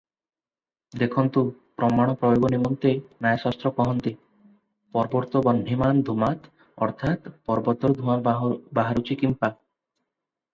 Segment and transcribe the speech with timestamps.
[0.99, 1.41] ଦେଖନ୍ତୁ
[1.81, 2.93] ପ୍ରମାଣ ପ୍ରୟୋଗ ନିମନ୍ତେ
[3.25, 4.13] ନ୍ୟାୟଶାସ୍ତ୍ର କହନ୍ତି,
[4.97, 6.49] "ପର୍ବତୋବହ୍ନିମାନ୍ ଧୂମାତ୍"
[6.87, 8.17] ଅର୍ଥାତ୍ ପର୍ବତରୁ ଧୂଆଁ
[8.81, 9.55] ବାହାରୁଛି କିପାଁ?